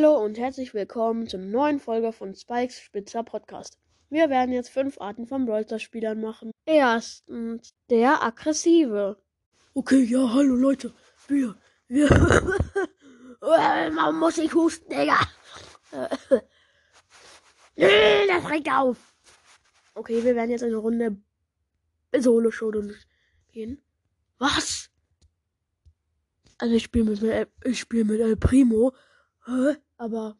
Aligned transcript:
Hallo 0.00 0.24
und 0.24 0.38
herzlich 0.38 0.74
willkommen 0.74 1.26
zur 1.26 1.40
neuen 1.40 1.80
Folge 1.80 2.12
von 2.12 2.32
Spikes 2.32 2.78
Spitzer 2.78 3.24
Podcast. 3.24 3.80
Wir 4.10 4.30
werden 4.30 4.52
jetzt 4.52 4.70
fünf 4.70 5.00
Arten 5.00 5.26
von 5.26 5.44
Brawl 5.44 5.66
Spielern 5.80 6.20
machen. 6.20 6.52
Erstens 6.66 7.74
der 7.90 8.22
aggressive. 8.22 9.20
Okay, 9.74 10.04
ja, 10.04 10.32
hallo 10.32 10.54
Leute. 10.54 10.94
Wir, 11.26 11.56
wir. 11.88 12.08
Man 13.92 14.20
muss 14.20 14.36
sich 14.36 14.54
husten, 14.54 14.88
Digga. 14.88 15.18
das 15.90 16.30
regt 18.50 18.70
auf. 18.70 19.16
Okay, 19.94 20.22
wir 20.22 20.36
werden 20.36 20.52
jetzt 20.52 20.62
eine 20.62 20.76
Runde 20.76 21.20
Solo 22.16 22.52
Showdown 22.52 22.94
gehen. 23.50 23.82
Was? 24.38 24.90
Also 26.56 26.76
ich 26.76 26.84
spiele 26.84 27.04
mit, 27.04 27.48
ich 27.64 27.80
spiele 27.80 28.04
mit 28.04 28.20
El 28.20 28.36
Primo, 28.36 28.92
hä? 29.44 29.76
Aber 29.98 30.38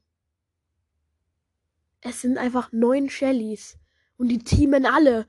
es 2.00 2.22
sind 2.22 2.38
einfach 2.38 2.72
neun 2.72 3.10
Shellys 3.10 3.76
und 4.16 4.28
die 4.28 4.38
teamen 4.38 4.86
alle. 4.86 5.28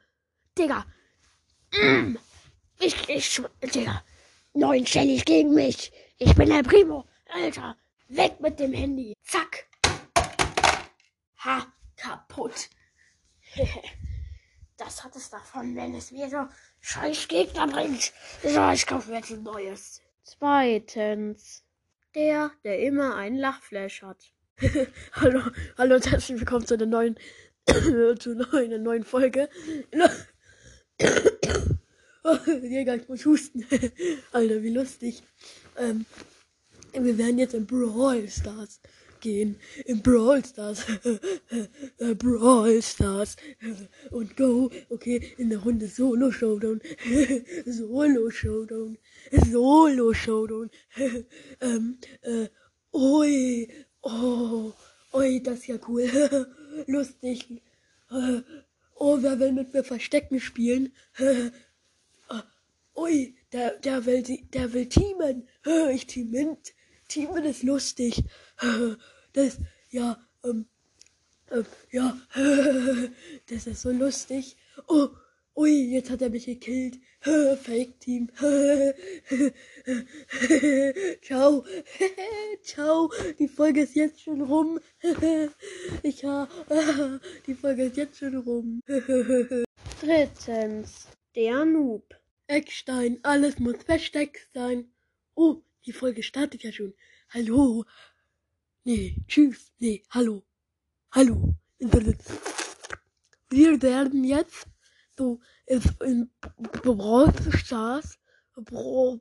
Digga. 0.57 0.85
Mm. 1.73 2.15
Ich, 2.79 3.09
ich, 3.09 3.41
Digga. 3.73 4.03
Neun 4.53 4.85
Shellys 4.85 5.25
gegen 5.25 5.53
mich. 5.53 5.91
Ich 6.17 6.33
bin 6.35 6.51
El 6.51 6.63
Primo. 6.63 7.05
Alter, 7.27 7.75
weg 8.07 8.39
mit 8.39 8.59
dem 8.59 8.73
Handy. 8.73 9.13
Zack. 9.23 9.67
Ha, 11.43 11.67
kaputt. 11.97 12.69
Das 14.77 15.03
hat 15.03 15.13
es 15.17 15.29
davon, 15.29 15.75
wenn 15.75 15.93
es 15.93 16.09
mir 16.11 16.29
so 16.29 16.47
scheiß 16.79 17.27
Gegner 17.27 17.67
bringt. 17.67 18.13
So, 18.41 18.69
ich 18.69 18.87
kaufe 18.87 19.11
jetzt 19.11 19.29
ein 19.29 19.43
neues. 19.43 20.01
Zweitens. 20.23 21.65
Der, 22.15 22.51
der 22.63 22.79
immer 22.79 23.15
einen 23.15 23.37
Lachflash 23.37 24.01
hat. 24.01 24.33
hallo, 25.11 25.41
hallo 25.77 25.95
und 25.95 26.09
herzlich 26.09 26.39
willkommen 26.39 26.65
zu 26.65 26.73
einer 26.73 26.87
neuen, 26.87 27.15
zu 28.19 28.31
einer 28.51 28.79
neuen 28.79 29.03
Folge. 29.03 29.47
oh, 32.23 32.37
Digga, 32.47 32.95
ich 32.95 33.07
muss 33.07 33.27
husten. 33.27 33.63
Alter, 34.31 34.63
wie 34.63 34.73
lustig. 34.73 35.21
Ähm, 35.77 36.07
wir 36.93 37.15
werden 37.19 37.37
jetzt 37.37 37.53
in 37.53 37.67
Brawl 37.67 38.27
Stars 38.27 38.81
gehen. 39.21 39.57
In 39.85 40.01
Brawl 40.01 40.43
Stars. 40.43 40.85
Äh, 41.99 42.15
Brawl 42.15 42.81
Stars. 42.81 43.35
Und 44.11 44.37
go. 44.37 44.69
Okay, 44.89 45.33
in 45.37 45.49
der 45.49 45.59
Runde 45.59 45.87
Solo 45.87 46.31
Showdown. 46.31 46.81
Solo 47.65 48.29
Showdown. 48.29 48.97
Solo 49.51 50.13
Showdown. 50.13 50.69
ähm, 51.61 51.97
äh, 52.21 52.47
oi. 52.93 53.67
Oh. 54.01 54.71
Oi, 55.11 55.41
das 55.43 55.59
ist 55.59 55.67
ja 55.67 55.75
cool. 55.87 56.07
Lustig. 56.87 57.61
Äh, 58.11 58.41
oh, 58.95 59.17
wer 59.21 59.39
will 59.39 59.51
mit 59.51 59.73
mir 59.73 59.83
Verstecken 59.83 60.39
spielen? 60.39 60.93
Ah, 62.27 62.43
Ui, 62.95 63.35
der, 63.51 63.77
der 63.79 64.05
will, 64.05 64.23
der 64.23 64.73
will 64.73 64.87
teamen. 64.87 65.47
Ich 65.93 66.05
team 66.05 66.31
mit. 66.31 66.73
Teamen 67.09 67.43
ist 67.43 67.63
lustig. 67.63 68.23
Das, 69.33 69.59
ja, 69.91 70.17
ähm, 70.43 70.65
ähm, 71.51 71.65
ja, 71.91 72.17
das 73.47 73.67
ist 73.67 73.81
so 73.83 73.91
lustig. 73.91 74.57
Oh, 74.87 75.09
ui, 75.55 75.91
jetzt 75.91 76.09
hat 76.09 76.23
er 76.23 76.31
mich 76.31 76.47
gekillt. 76.47 76.97
Fake 77.21 77.99
Team. 77.99 78.29
Ciao. 81.21 81.63
Ciao. 82.63 83.11
Die 83.37 83.47
Folge 83.47 83.81
ist 83.81 83.95
jetzt 83.95 84.21
schon 84.21 84.41
rum. 84.41 84.79
Ich 86.01 86.25
ha, 86.25 86.49
die 87.45 87.53
Folge 87.53 87.83
ist 87.83 87.97
jetzt 87.97 88.17
schon 88.17 88.35
rum. 88.35 88.81
Drittens, 90.01 91.07
der 91.35 91.65
Noob. 91.65 92.15
Eckstein, 92.47 93.19
alles 93.21 93.59
muss 93.59 93.83
versteckt 93.85 94.49
sein. 94.55 94.91
Oh, 95.35 95.61
die 95.85 95.93
Folge 95.93 96.23
startet 96.23 96.63
ja 96.63 96.71
schon. 96.71 96.93
Hallo. 97.29 97.85
Nee, 98.83 99.17
tschüss. 99.27 99.71
Nee, 99.79 100.03
hallo. 100.09 100.43
Hallo. 101.11 101.55
Wir 103.49 103.81
werden 103.81 104.23
jetzt 104.23 104.67
so 105.17 105.39
in 106.01 106.29
Brawl 106.83 107.33
Stars. 107.51 108.19
Bra- 108.55 109.17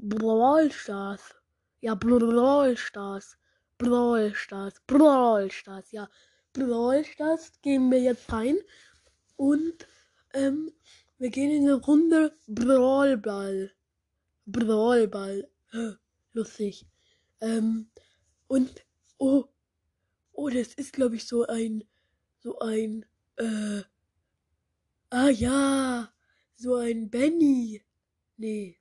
Brawl? 0.00 0.70
Äh. 0.70 1.34
Ja, 1.80 1.94
Brawl 1.94 2.76
Stars. 2.76 3.36
Brawl. 3.78 4.32
Ja, 5.92 6.08
Brawl 6.52 7.04
gehen 7.62 7.90
wir 7.90 8.00
jetzt 8.00 8.32
rein. 8.32 8.58
Und 9.36 9.86
ähm, 10.34 10.72
wir 11.18 11.30
gehen 11.30 11.50
in 11.50 11.62
eine 11.64 11.74
Runde 11.74 12.36
Brawlball. 12.46 13.72
Brawlball. 14.46 15.48
Lustig. 16.32 16.86
Ähm, 17.40 17.90
und, 18.48 18.84
oh, 19.18 19.44
oh, 20.32 20.48
das 20.48 20.74
ist, 20.74 20.92
glaube 20.92 21.16
ich, 21.16 21.26
so 21.26 21.46
ein, 21.46 21.84
so 22.40 22.58
ein, 22.60 23.04
äh, 23.36 23.82
ah 25.10 25.28
ja, 25.28 26.12
so 26.56 26.76
ein 26.76 27.10
Benny. 27.10 27.82
Nee. 28.36 28.78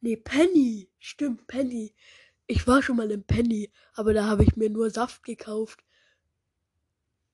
Nee, 0.00 0.16
Penny. 0.16 0.90
Stimmt, 0.98 1.46
Penny. 1.46 1.94
Ich 2.46 2.66
war 2.66 2.82
schon 2.82 2.96
mal 2.96 3.10
im 3.10 3.24
Penny, 3.24 3.70
aber 3.94 4.14
da 4.14 4.26
habe 4.26 4.44
ich 4.44 4.56
mir 4.56 4.70
nur 4.70 4.90
Saft 4.90 5.22
gekauft. 5.24 5.84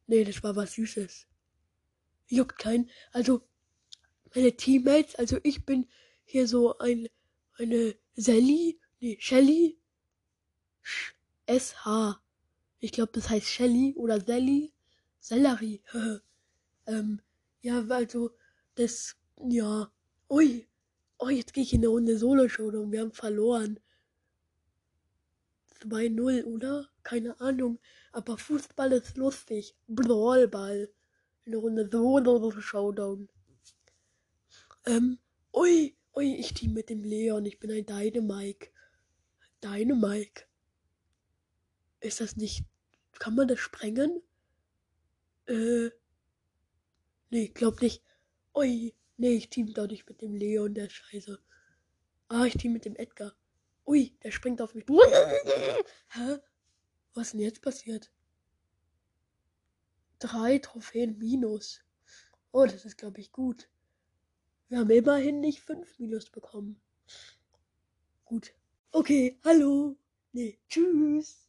Nee, 0.06 0.24
das 0.24 0.42
war 0.42 0.56
was 0.56 0.72
Süßes. 0.74 1.26
Juckt 2.28 2.58
keinen. 2.58 2.90
Also, 3.12 3.42
meine 4.34 4.56
Teammates, 4.56 5.14
also 5.16 5.38
ich 5.42 5.64
bin 5.64 5.88
hier 6.24 6.46
so 6.46 6.78
ein, 6.78 7.08
eine 7.58 7.94
Sally, 8.14 8.80
nee, 9.00 9.16
Shelly, 9.20 9.78
SH. 11.46 12.20
Ich 12.80 12.92
glaube, 12.92 13.12
das 13.12 13.28
heißt 13.28 13.46
Shelly 13.46 13.94
oder 13.96 14.20
Sally. 14.20 14.72
Sellerie. 15.20 15.80
ähm, 16.86 17.20
ja, 17.60 17.84
also, 17.88 18.30
das, 18.74 19.16
ja. 19.48 19.90
Ui. 20.28 20.66
Oh, 21.18 21.28
jetzt 21.28 21.52
gehe 21.54 21.62
ich 21.62 21.72
in 21.72 21.80
eine 21.80 21.88
Runde 21.88 22.18
Solo-Show 22.18 22.68
und 22.68 22.90
wir 22.90 23.02
haben 23.02 23.12
verloren. 23.12 23.78
2-0, 25.84 26.44
oder? 26.44 26.88
Keine 27.04 27.38
Ahnung. 27.40 27.78
Aber 28.10 28.36
Fußball 28.36 28.92
ist 28.92 29.16
lustig. 29.16 29.76
Brawlball. 29.86 30.92
Eine 31.46 31.56
Runde 31.56 31.88
Solo-Showdown. 31.90 33.28
Ähm, 34.84 35.18
ui, 35.52 35.96
ui, 36.16 36.34
ich 36.34 36.54
team 36.54 36.72
mit 36.72 36.90
dem 36.90 37.04
Leon. 37.04 37.46
Ich 37.46 37.58
bin 37.60 37.70
ein 37.70 37.86
Dynamike. 37.86 38.70
Dynamike. 39.62 40.44
Ist 42.00 42.20
das 42.20 42.36
nicht. 42.36 42.64
Kann 43.18 43.34
man 43.34 43.48
das 43.48 43.60
sprengen? 43.60 44.22
Äh. 45.46 45.90
Nee, 47.30 47.48
glaub 47.48 47.80
nicht. 47.80 48.02
Ui, 48.54 48.94
nee, 49.16 49.34
ich 49.36 49.48
team 49.50 49.72
doch 49.72 49.86
nicht 49.86 50.08
mit 50.08 50.20
dem 50.20 50.34
Leon, 50.34 50.74
der 50.74 50.90
scheiße. 50.90 51.38
Ah, 52.28 52.44
ich 52.44 52.54
team 52.54 52.72
mit 52.72 52.84
dem 52.84 52.96
Edgar. 52.96 53.34
Ui, 53.86 54.16
der 54.22 54.32
springt 54.32 54.60
auf 54.60 54.74
mich. 54.74 54.84
Hä? 56.08 56.38
Was 57.14 57.28
ist 57.28 57.32
denn 57.34 57.40
jetzt 57.40 57.62
passiert? 57.62 58.10
Drei 60.18 60.58
Trophäen 60.58 61.18
minus. 61.18 61.82
Oh, 62.52 62.64
das 62.64 62.84
ist, 62.84 62.98
glaube 62.98 63.20
ich, 63.20 63.32
gut. 63.32 63.68
Wir 64.72 64.78
haben 64.78 64.88
immerhin 64.88 65.40
nicht 65.40 65.60
fünf 65.60 65.98
Minus 65.98 66.30
bekommen. 66.30 66.80
Gut. 68.24 68.54
Okay, 68.90 69.38
hallo. 69.44 69.98
Nee, 70.32 70.58
tschüss. 70.66 71.46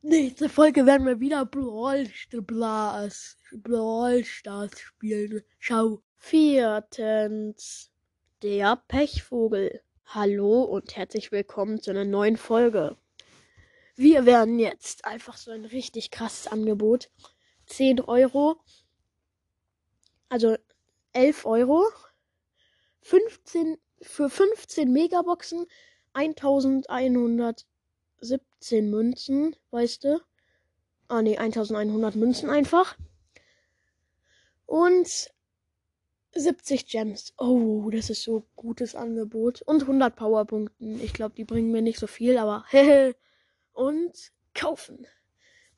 Nächste 0.00 0.48
Folge 0.48 0.86
werden 0.86 1.06
wir 1.06 1.20
wieder 1.20 1.44
Brawl 1.44 2.06
Stars, 2.06 3.36
Brawl 3.52 4.24
Stars 4.24 4.80
spielen. 4.80 5.42
Ciao. 5.60 6.02
Viertens. 6.16 7.90
Der 8.42 8.76
Pechvogel. 8.88 9.82
Hallo 10.06 10.62
und 10.62 10.96
herzlich 10.96 11.32
willkommen 11.32 11.82
zu 11.82 11.90
einer 11.90 12.06
neuen 12.06 12.38
Folge. 12.38 12.96
Wir 13.94 14.24
werden 14.24 14.58
jetzt 14.58 15.04
einfach 15.04 15.36
so 15.36 15.50
ein 15.50 15.66
richtig 15.66 16.10
krasses 16.10 16.46
Angebot. 16.46 17.10
10 17.66 18.00
Euro. 18.00 18.58
Also 20.30 20.56
11 21.18 21.44
Euro. 21.46 21.84
15, 23.00 23.76
für 24.00 24.30
15 24.30 24.92
Megaboxen 24.92 25.66
1117 26.12 28.88
Münzen, 28.88 29.56
weißt 29.72 30.04
du? 30.04 30.20
Ah 31.08 31.22
ne, 31.22 31.36
1100 31.36 32.14
Münzen 32.14 32.50
einfach. 32.50 32.96
Und 34.66 35.32
70 36.36 36.86
Gems. 36.86 37.34
Oh, 37.36 37.90
das 37.90 38.10
ist 38.10 38.22
so 38.22 38.46
gutes 38.54 38.94
Angebot. 38.94 39.62
Und 39.62 39.82
100 39.82 40.14
Powerpunkten. 40.14 41.02
Ich 41.02 41.14
glaube, 41.14 41.34
die 41.34 41.44
bringen 41.44 41.72
mir 41.72 41.82
nicht 41.82 41.98
so 41.98 42.06
viel, 42.06 42.38
aber. 42.38 42.64
Und 43.72 44.30
kaufen. 44.54 45.04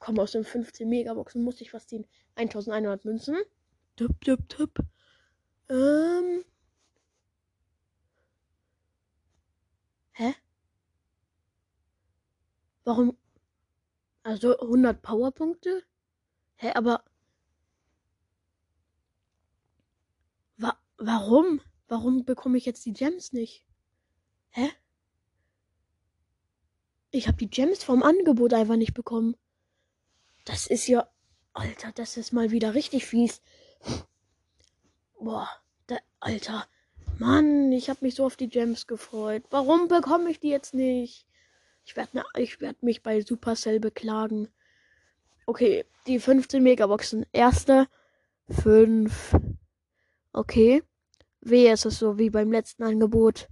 Komm, 0.01 0.19
aus 0.19 0.33
den 0.33 0.45
15 0.45 0.87
Megaboxen 0.87 1.43
muss 1.43 1.63
ich 1.63 1.73
was 1.73 1.87
ziehen. 1.87 2.07
1100 2.35 3.07
Münzen. 3.07 3.39
Tipp, 3.97 4.21
tipp, 4.21 4.47
tipp. 4.51 4.81
Ähm. 5.71 6.45
Hä? 10.13 10.35
Warum? 12.85 13.17
Also 14.25 14.59
100 14.61 15.01
Powerpunkte? 15.01 15.85
Hä, 16.57 16.73
aber. 16.75 17.05
Wa 20.57 20.77
warum? 20.99 21.61
Warum 21.89 22.25
bekomme 22.25 22.59
ich 22.59 22.67
jetzt 22.67 22.85
die 22.85 22.93
Gems 22.93 23.33
nicht? 23.33 23.65
Hä? 24.51 24.71
Ich 27.13 27.29
habe 27.29 27.37
die 27.39 27.51
Gems 27.51 27.85
vom 27.85 28.03
Angebot 28.03 28.55
einfach 28.55 28.77
nicht 28.77 28.95
bekommen. 28.95 29.37
Das 30.45 30.67
ist 30.67 30.89
ja. 30.89 31.09
Alter, 31.53 31.93
das 31.93 32.17
ist 32.17 32.33
mal 32.33 32.51
wieder 32.51 32.75
richtig 32.75 33.07
fies. 33.07 33.41
Boah, 35.21 35.49
der, 35.91 36.01
Alter. 36.21 36.67
Mann, 37.19 37.71
ich 37.73 37.91
habe 37.91 37.99
mich 38.03 38.15
so 38.15 38.25
auf 38.25 38.37
die 38.37 38.49
Gems 38.49 38.87
gefreut. 38.87 39.43
Warum 39.51 39.89
bekomme 39.89 40.31
ich 40.31 40.41
die 40.41 40.49
jetzt 40.49 40.73
nicht? 40.75 41.27
Ich 41.85 41.97
werde 41.97 42.23
werd 42.61 42.83
mich 42.83 43.03
bei 43.03 43.21
Supercell 43.21 43.81
beklagen. 43.81 44.49
Okay, 45.47 45.85
die 46.07 46.19
15 46.19 46.63
Megaboxen. 46.63 47.27
Erste 47.33 47.89
5. 48.49 49.37
Okay. 50.33 50.83
Wehe, 51.41 51.73
ist 51.73 51.87
es 51.87 51.99
so 51.99 52.19
wie 52.19 52.31
beim 52.31 52.53
letzten 52.53 52.83
Angebot. 52.85 53.49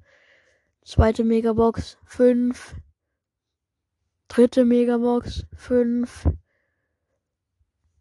Zweite 0.85 1.25
Megabox 1.25 1.99
5. 2.05 2.77
Dritte 4.29 4.65
Megabox 4.65 5.47
5. 5.55 6.29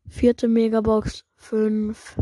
Vierte 0.07 0.47
Megabox 0.47 1.25
5. 1.35 2.17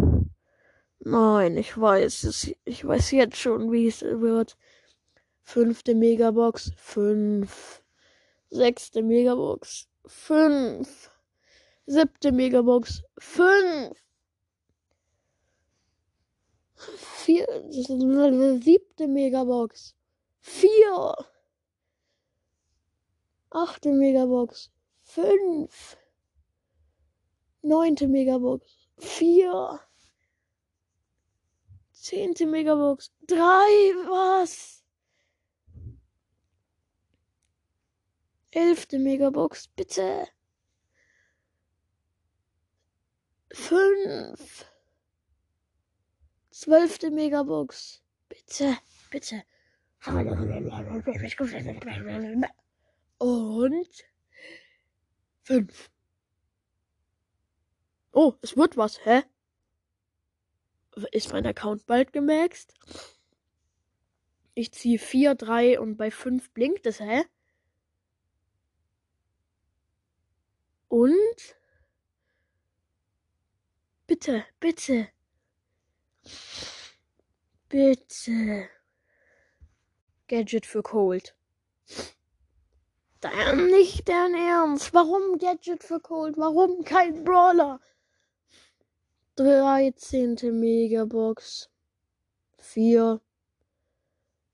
Nein, 1.08 1.56
ich 1.56 1.80
weiß 1.80 2.24
es. 2.24 2.52
Ich 2.66 2.84
weiß 2.84 3.12
jetzt 3.12 3.38
schon, 3.38 3.72
wie 3.72 3.88
es 3.88 4.02
wird. 4.02 4.58
Fünfte 5.44 5.94
Megabox 5.94 6.72
5. 6.78 7.84
Sechste 8.50 9.04
Megabox 9.04 9.88
5. 10.08 11.12
Siebte 11.86 12.32
Megabox 12.32 13.04
5. 13.20 13.96
Vier, 16.76 17.46
siebte 17.70 19.08
Megabox 19.08 19.96
4. 20.40 21.16
Achte 23.52 23.92
Megabox 23.92 24.72
5. 25.04 25.98
Neunte 27.62 28.08
Megabox 28.08 28.88
4. 28.98 29.80
Zehnte 32.06 32.46
Megabox 32.46 33.12
3. 33.26 33.36
Was? 33.36 34.84
Elfte 38.52 39.00
Megabox, 39.00 39.70
bitte. 39.70 40.28
Fünf. 43.52 44.66
Zwölfte 46.52 47.10
Megabox. 47.10 48.04
Bitte, 48.30 48.78
bitte. 49.10 49.42
Und 53.18 54.06
fünf. 55.42 55.90
Oh, 58.12 58.36
es 58.44 58.56
wird 58.56 58.78
was, 58.78 59.04
hä? 59.06 59.24
Ist 61.12 61.32
mein 61.32 61.46
Account 61.46 61.86
bald 61.86 62.14
gemaxt? 62.14 62.74
Ich 64.54 64.72
ziehe 64.72 65.00
4, 65.00 65.36
3 65.36 65.80
und 65.80 65.98
bei 65.98 66.12
5 66.12 66.52
blinkt 66.52 66.86
es, 66.86 67.00
hä? 67.00 67.26
Und? 70.88 71.58
Bitte, 74.08 74.46
bitte. 74.60 75.10
Bitte. 77.68 78.70
Gadget 80.28 80.66
für 80.66 80.84
Cold. 80.84 81.36
Damn, 83.20 83.68
nicht 83.68 84.08
dein 84.08 84.36
Ernst. 84.36 84.94
Warum 84.94 85.38
Gadget 85.40 85.84
für 85.84 86.00
Cold? 86.00 86.38
Warum 86.38 86.84
kein 86.84 87.24
Brawler? 87.24 87.82
13. 89.36 90.38
Megabox. 90.52 91.70
4. 92.58 93.20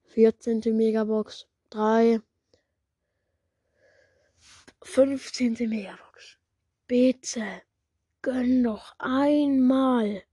14. 0.06 0.62
Megabox. 0.76 1.46
3. 1.70 2.22
15. 4.84 5.70
Megabox. 5.70 6.38
Bitte. 6.88 7.62
Gönn 8.24 8.64
doch 8.64 8.96
einmal. 8.98 10.24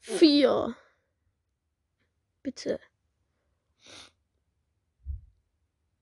4. 0.00 0.76
Bitte. 2.42 2.80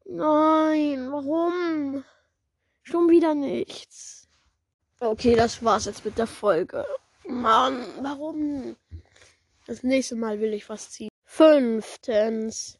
Nein, 0.06 1.10
warum? 1.12 2.04
Schon 2.82 3.08
wieder 3.10 3.34
nichts. 3.34 4.23
Okay, 5.00 5.34
das 5.34 5.62
war's 5.62 5.86
jetzt 5.86 6.04
mit 6.04 6.18
der 6.18 6.26
Folge. 6.26 6.84
Mann, 7.26 7.84
warum? 8.00 8.76
Das 9.66 9.82
nächste 9.82 10.14
Mal 10.14 10.40
will 10.40 10.52
ich 10.52 10.68
was 10.68 10.90
ziehen. 10.90 11.10
Fünftens. 11.24 12.78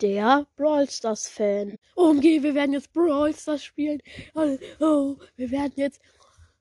Der 0.00 0.46
Brawl 0.56 0.88
Stars 0.90 1.28
Fan. 1.28 1.76
Okay, 1.94 2.42
wir 2.42 2.54
werden 2.54 2.72
jetzt 2.72 2.92
Brawl 2.92 3.34
Stars 3.34 3.62
spielen. 3.62 4.00
Oh, 4.34 5.16
wir 5.36 5.50
werden 5.50 5.74
jetzt 5.76 6.00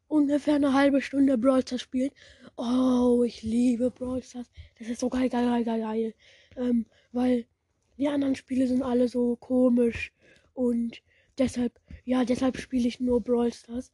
ungefähr 0.08 0.56
eine 0.56 0.74
halbe 0.74 1.02
Stunde 1.02 1.38
Brawl 1.38 1.62
Stars 1.62 1.82
spielen. 1.82 2.12
Oh, 2.56 3.24
ich 3.26 3.42
liebe 3.42 3.90
Brawl 3.90 4.22
Stars. 4.22 4.48
Das 4.78 4.90
ist 4.90 5.00
so 5.00 5.10
geil, 5.10 5.30
geil, 5.30 5.46
geil, 5.46 5.64
geil, 5.64 5.82
geil. 5.82 6.14
Ähm, 6.56 6.86
weil 7.12 7.46
die 7.98 8.08
anderen 8.08 8.36
Spiele 8.36 8.68
sind 8.68 8.84
alle 8.84 9.08
so 9.08 9.36
komisch 9.38 10.12
und 10.54 11.02
deshalb, 11.38 11.80
ja, 12.04 12.26
deshalb 12.26 12.58
spiele 12.58 12.88
ich 12.88 13.00
nur 13.00 13.22
Brawl 13.22 13.54
Stars. 13.54 13.92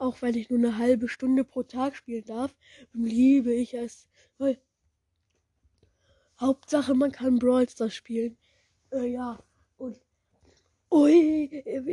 Auch 0.00 0.22
wenn 0.22 0.34
ich 0.34 0.48
nur 0.48 0.58
eine 0.58 0.78
halbe 0.78 1.08
Stunde 1.08 1.44
pro 1.44 1.62
Tag 1.62 1.94
spielen 1.94 2.24
darf, 2.24 2.54
liebe 2.94 3.52
ich 3.52 3.74
es. 3.74 4.08
Hauptsache, 6.40 6.94
man 6.94 7.12
kann 7.12 7.38
Brawl 7.38 7.68
Stars 7.68 7.94
spielen. 7.94 8.38
Äh, 8.92 9.08
ja, 9.08 9.38
und 9.76 10.00
ui, 10.90 11.50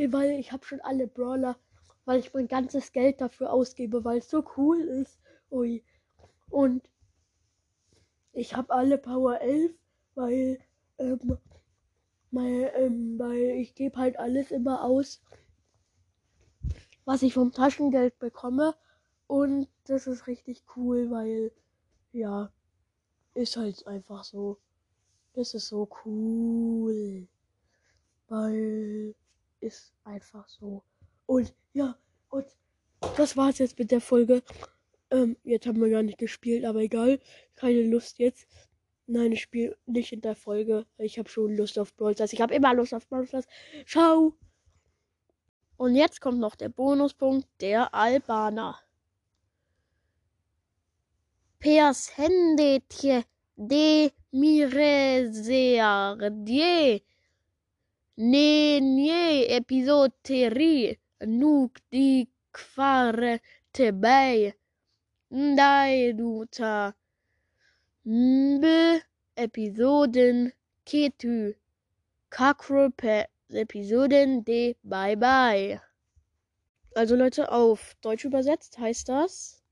weil 0.10 0.40
ich 0.40 0.54
habe 0.54 0.66
schon 0.66 0.80
alle 0.80 1.08
Brawler, 1.08 1.58
weil 2.06 2.22
ich 2.22 2.34
mein 2.34 2.48
ganzes 2.48 2.94
Geld 2.94 3.20
dafür 3.20 3.52
ausgebe, 3.52 4.06
weil 4.06 4.20
es 4.20 4.30
so 4.30 4.42
cool 4.56 4.80
ist. 4.80 5.20
Ui. 5.52 5.84
Und 6.50 6.90
ich 8.32 8.56
habe 8.56 8.74
alle 8.74 8.98
Power 8.98 9.42
11, 9.42 9.74
weil 10.16 10.60
ähm, 10.98 11.38
weil, 12.32 12.72
ähm, 12.76 13.20
weil 13.20 13.60
ich 13.60 13.76
gebe 13.76 13.98
halt 13.98 14.18
alles 14.18 14.52
immer 14.52 14.84
aus, 14.86 15.22
was 17.08 17.24
ich 17.24 17.34
vom 17.34 17.54
Taschengeld 17.54 18.20
bekomme. 18.20 18.76
Und 19.28 19.70
das 19.86 20.08
ist 20.08 20.28
richtig 20.28 20.62
cool, 20.76 21.10
weil, 21.10 21.54
ja, 22.12 22.52
ist 23.34 23.56
halt 23.56 23.88
einfach 23.88 24.26
so. 24.26 24.58
Das 25.34 25.54
ist 25.54 25.70
so 25.70 25.90
cool. 26.04 27.28
Weil, 28.28 29.16
ist 29.62 29.94
einfach 30.04 30.50
so. 30.50 30.84
Und, 31.26 31.54
ja, 31.72 31.98
und 32.30 32.46
das 33.16 33.38
war's 33.38 33.60
jetzt 33.60 33.80
mit 33.80 33.92
der 33.92 34.02
Folge. 34.02 34.44
Ähm, 35.10 35.38
jetzt 35.46 35.66
haben 35.66 35.80
wir 35.80 35.90
gar 35.90 36.04
nicht 36.04 36.18
gespielt, 36.18 36.66
aber 36.66 36.82
egal. 36.82 37.22
Keine 37.56 37.84
Lust 37.84 38.20
jetzt. 38.20 38.50
Nein, 39.06 39.32
ich 39.32 39.44
spiele 39.44 39.78
nicht 39.86 40.12
in 40.12 40.20
der 40.20 40.36
Folge. 40.36 40.86
Ich 40.98 41.18
habe 41.18 41.30
schon 41.30 41.56
Lust 41.56 41.80
auf 41.80 41.96
Brawl 41.96 42.16
Stars. 42.16 42.34
Ich 42.34 42.42
habe 42.42 42.54
immer 42.54 42.74
Lust 42.74 42.94
auf 42.94 43.08
Brawl 43.08 43.26
Stars. 43.26 43.48
Ciao. 43.86 44.38
Und 45.78 45.96
jetzt 45.96 46.22
kommt 46.22 46.40
noch 46.40 46.56
der 46.56 46.70
Bonuspunkt 46.70 47.48
der 47.62 47.94
Albaner. 47.94 48.80
Persendetje 51.60 53.24
de 53.56 54.12
mireserdier. 54.32 57.02
Nenje 58.16 59.48
episoderi. 59.58 61.00
Nuk 61.26 61.80
di 61.92 62.28
kvare 62.52 63.40
tebei. 63.72 64.54
Ndai 65.30 66.14
duta. 66.14 66.94
Mbe 68.06 69.02
Episoden 69.36 70.54
Ketu. 70.86 71.54
Kakrope 72.30 73.28
Episoden 73.50 74.44
de 74.44 74.76
Bye 74.84 75.16
Bye. 75.16 75.82
Also 76.96 77.16
Leute, 77.16 77.50
auf 77.50 77.96
Deutsch 78.02 78.26
übersetzt 78.26 78.78
heißt 78.78 79.08
das. 79.08 79.64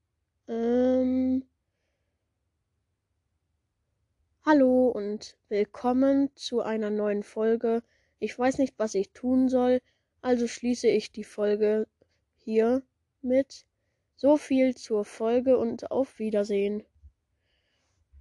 Ähm, 0.48 1.44
Hallo 4.46 4.88
und 4.88 5.36
willkommen 5.50 6.29
zu 6.36 6.62
einer 6.62 6.89
neuen 6.89 7.24
Folge. 7.24 7.84
Ich 8.20 8.38
weiß 8.39 8.60
nicht, 8.60 8.75
was 8.77 8.96
ich 8.96 9.12
tun 9.12 9.50
soll, 9.50 9.82
also 10.22 10.48
schließe 10.48 10.88
ich 10.88 11.12
die 11.12 11.25
Folge 11.25 11.86
hier 12.38 12.82
mit. 13.22 13.65
So 14.15 14.38
viel 14.38 14.75
zur 14.75 15.03
Folge 15.03 15.58
und 15.58 15.91
auf 15.91 16.17
Wiedersehen. 16.20 16.86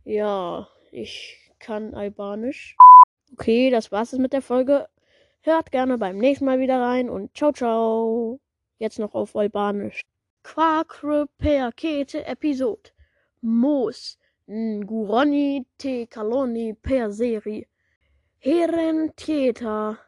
Ja, 0.03 0.69
ich 0.91 1.53
kann 1.61 1.95
Albanisch. 1.95 2.77
Okay, 3.33 3.71
das 3.71 3.93
war's 3.93 4.11
jetzt 4.11 4.21
mit 4.21 4.33
der 4.33 4.43
Folge. 4.43 4.89
Hört 5.47 5.73
gerne 5.73 5.99
beim 5.99 6.17
nächsten 6.17 6.47
Mal 6.47 6.59
wieder 6.59 6.81
rein 6.81 7.11
und 7.11 7.37
ciao, 7.37 7.53
ciao. 7.53 8.41
Jetzt 8.79 8.99
noch 8.99 9.15
auf 9.15 9.37
Albanisch. 9.37 10.01
Quacre 10.43 11.27
per 11.37 11.71
Kete 11.71 12.25
Episode. 12.25 12.93
Moos. 13.43 14.17
Nguroni 14.49 15.67
te 15.77 16.07
kaloni 16.07 16.73
per 16.73 17.13
seri. 17.13 17.69
Heren 18.39 19.13
Tieta 19.17 19.99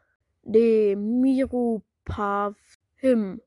de 0.43 0.97
Miru 0.97 1.83
Pav 2.07 2.57
him. 2.95 3.43